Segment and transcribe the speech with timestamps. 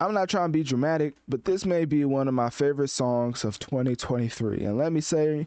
[0.00, 3.44] I'm not trying to be dramatic, but this may be one of my favorite songs
[3.44, 4.64] of 2023.
[4.64, 5.46] And let me say,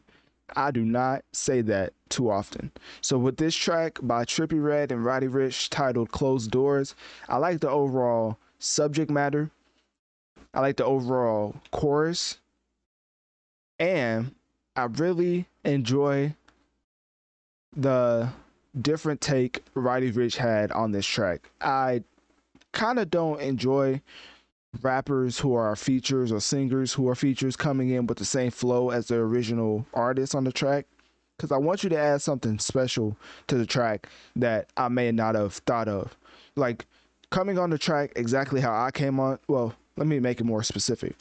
[0.56, 2.72] I do not say that too often.
[3.02, 6.94] So, with this track by Trippie Redd and Roddy Ricch titled Closed Doors,
[7.28, 9.50] I like the overall subject matter,
[10.54, 12.38] I like the overall chorus,
[13.80, 14.36] and
[14.76, 16.36] I really enjoy
[17.76, 18.30] the
[18.80, 21.50] different take Roddy Ricch had on this track.
[21.60, 22.04] I
[22.72, 24.02] kind of don't enjoy
[24.82, 28.90] rappers who are features or singers who are features coming in with the same flow
[28.90, 30.86] as the original artist on the track
[31.38, 33.18] because I want you to add something special
[33.48, 36.16] to the track that I may not have thought of.
[36.56, 36.86] Like
[37.32, 40.64] coming on the track exactly how I came on, well, let me make it more
[40.64, 41.16] specific.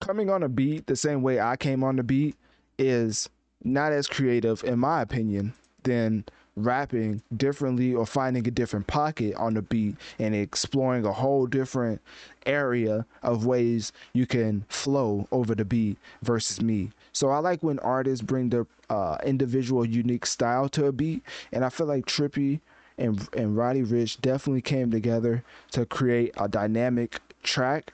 [0.00, 2.36] Coming on a beat the same way I came on the beat
[2.78, 3.28] is
[3.62, 6.24] not as creative, in my opinion, than
[6.56, 12.00] rapping differently or finding a different pocket on the beat and exploring a whole different
[12.46, 16.90] area of ways you can flow over the beat versus me.
[17.12, 21.22] So I like when artists bring their uh, individual unique style to a beat,
[21.52, 22.60] and I feel like Trippie
[22.98, 25.42] and and Roddy Ricch definitely came together
[25.72, 27.92] to create a dynamic track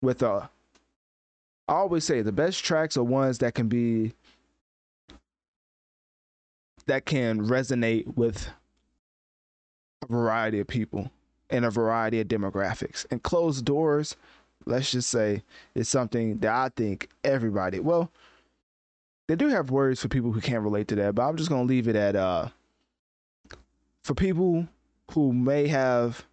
[0.00, 0.48] with a
[1.66, 4.12] I always say the best tracks are ones that can be
[6.86, 8.48] that can resonate with
[10.02, 11.10] a variety of people
[11.50, 13.06] and a variety of demographics.
[13.10, 14.16] And closed doors,
[14.66, 15.42] let's just say,
[15.74, 18.10] is something that I think everybody, well,
[19.28, 21.66] they do have words for people who can't relate to that, but I'm just going
[21.66, 22.48] to leave it at uh
[24.02, 24.68] for people
[25.12, 26.26] who may have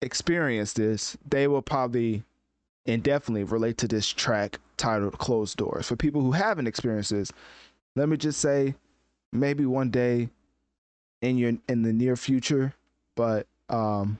[0.00, 2.22] experienced this, they will probably
[2.86, 5.86] and definitely relate to this track titled Closed Doors.
[5.86, 7.30] For people who haven't experienced this,
[7.96, 8.74] let me just say
[9.32, 10.30] maybe one day
[11.20, 12.74] in your in the near future,
[13.14, 14.18] but um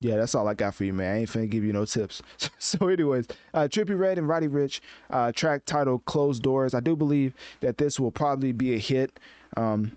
[0.00, 1.12] yeah, that's all I got for you, man.
[1.12, 2.22] I ain't finna give you no tips.
[2.58, 4.78] so, anyways, uh, Trippie Redd and Roddy Ricch,
[5.10, 9.18] uh, track titled "Closed Doors." I do believe that this will probably be a hit.
[9.56, 9.96] Um,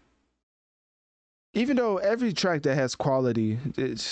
[1.53, 4.11] even though every track that has quality, it's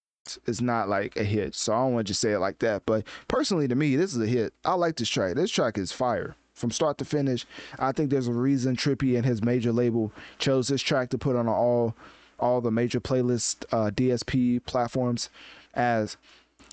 [0.45, 1.55] Is not like a hit.
[1.55, 2.83] So I don't want to just say it like that.
[2.85, 4.53] But personally, to me, this is a hit.
[4.63, 5.35] I like this track.
[5.35, 7.45] This track is fire from start to finish.
[7.79, 11.35] I think there's a reason Trippie and his major label chose this track to put
[11.35, 11.95] on all
[12.39, 15.29] all the major playlist uh, DSP platforms.
[15.75, 16.17] as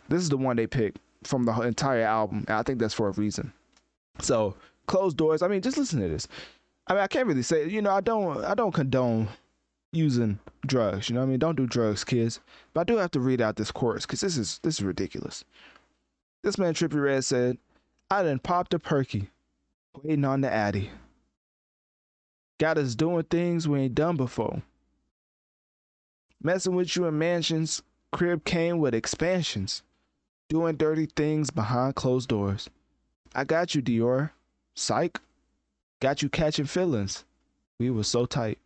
[0.09, 2.45] this is the one they picked from the entire album.
[2.49, 3.53] And I think that's for a reason.
[4.21, 4.55] So
[4.87, 5.43] closed doors.
[5.43, 6.27] I mean, just listen to this.
[6.87, 7.69] I mean, I can't really say.
[7.69, 8.43] You know, I don't.
[8.45, 9.29] I don't condone
[9.93, 11.09] using drugs.
[11.09, 12.41] You know, what I mean, don't do drugs, kids.
[12.75, 15.45] But I do have to read out this chorus because this is this is ridiculous.
[16.43, 17.59] This man Trippie Redd said,
[18.11, 19.31] "I done popped a perky,
[20.03, 20.91] waiting on the addy.
[22.59, 24.63] Got us doing things we ain't done before.
[26.43, 27.83] Messing with you in mansions,
[28.13, 29.83] crib came with expansions,
[30.49, 32.69] doing dirty things behind closed doors.
[33.35, 34.31] I got you, Dior.
[34.75, 35.21] Psych.
[36.01, 37.25] Got you catching feelings.
[37.79, 38.59] We were so tight.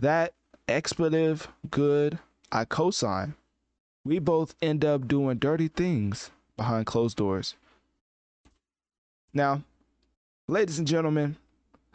[0.00, 0.32] That
[0.68, 2.18] expletive good
[2.50, 3.34] I cosign.
[4.04, 7.54] We both end up doing dirty things behind closed doors.
[9.32, 9.62] Now,
[10.48, 11.36] ladies and gentlemen,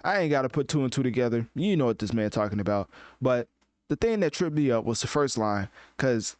[0.03, 1.47] I ain't got to put two and two together.
[1.53, 2.89] You know what this man talking about.
[3.21, 3.47] But
[3.89, 6.35] the thing that tripped me up was the first line, because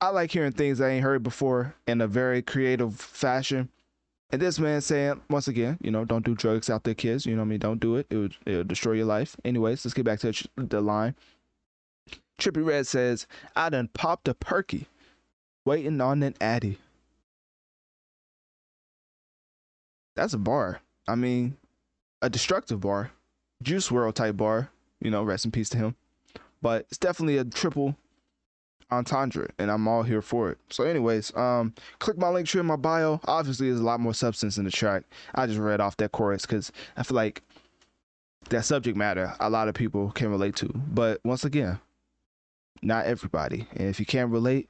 [0.00, 3.68] I like hearing things I ain't heard before in a very creative fashion.
[4.30, 7.26] And this man saying, once again, you know, don't do drugs out there, kids.
[7.26, 7.60] You know I mean?
[7.60, 8.06] Don't do it.
[8.10, 9.36] It would it'll destroy your life.
[9.44, 11.14] Anyways, let's get back to the line.
[12.38, 14.88] Trippie Redd says, I done popped a perky,
[15.64, 16.78] waiting on an addy.
[20.16, 20.80] That's a bar.
[21.06, 21.56] I mean,
[22.20, 23.12] a destructive bar.
[23.62, 24.70] Juice WRLD type bar.
[25.00, 25.94] You know, rest in peace to him.
[26.60, 27.96] But it's definitely a triple
[28.90, 30.58] entendre, and I'm all here for it.
[30.70, 33.20] So, anyways, um, click my Linktree in my bio.
[33.26, 35.04] Obviously, there's a lot more substance in the track.
[35.34, 37.42] I just read off that chorus because I feel like
[38.50, 40.68] that subject matter a lot of people can relate to.
[40.68, 41.80] But once again,
[42.82, 43.66] not everybody.
[43.72, 44.68] And if you can't relate,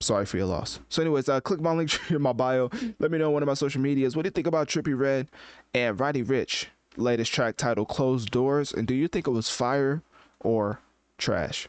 [0.00, 0.80] sorry for your loss.
[0.88, 2.70] So, anyways, uh, click my link tree in my bio.
[2.98, 4.14] Let me know on one of my social medias.
[4.14, 5.28] What do you think about Trippie Redd
[5.74, 6.66] and Roddy Ricch
[6.96, 8.72] latest track titled "Closed Doors"?
[8.72, 10.02] And do you think it was fire
[10.40, 10.78] or
[11.18, 11.68] trash?